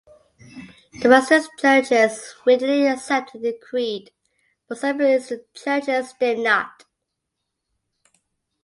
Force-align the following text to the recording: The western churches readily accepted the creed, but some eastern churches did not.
The 1.03 1.07
western 1.09 1.43
churches 1.59 2.33
readily 2.43 2.87
accepted 2.87 3.43
the 3.43 3.53
creed, 3.53 4.09
but 4.67 4.79
some 4.79 4.99
eastern 4.99 5.45
churches 5.53 6.13
did 6.19 6.39
not. 6.39 6.85